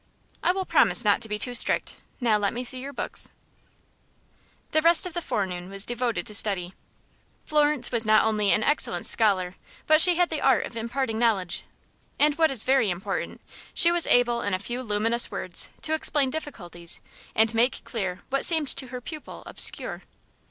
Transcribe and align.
"I 0.41 0.51
will 0.51 0.65
promise 0.65 1.05
not 1.05 1.21
to 1.21 1.29
be 1.29 1.37
too 1.37 1.53
strict. 1.53 1.97
Now 2.19 2.39
let 2.39 2.53
me 2.53 2.63
see 2.63 2.79
your 2.79 2.91
books." 2.91 3.29
The 4.71 4.81
rest 4.81 5.05
of 5.05 5.13
the 5.13 5.21
forenoon 5.21 5.69
was 5.69 5.85
devoted 5.85 6.25
to 6.25 6.33
study. 6.33 6.73
Florence 7.45 7.91
was 7.91 8.03
not 8.03 8.25
only 8.25 8.49
an 8.51 8.63
excellent 8.63 9.05
scholar, 9.05 9.53
but 9.85 10.01
she 10.01 10.15
had 10.15 10.31
the 10.31 10.41
art 10.41 10.65
of 10.65 10.75
imparting 10.75 11.19
knowledge, 11.19 11.65
and, 12.17 12.33
what 12.39 12.49
is 12.49 12.63
very 12.63 12.89
important, 12.89 13.41
she 13.75 13.91
was 13.91 14.07
able 14.07 14.41
in 14.41 14.55
a 14.55 14.57
few 14.57 14.81
luminous 14.81 15.29
words 15.29 15.69
to 15.83 15.93
explain 15.93 16.31
difficulties 16.31 16.99
and 17.35 17.53
make 17.53 17.83
clear 17.83 18.23
what 18.31 18.43
seemed 18.43 18.69
to 18.69 18.87
her 18.87 19.01
pupil 19.01 19.43
obscure. 19.45 20.01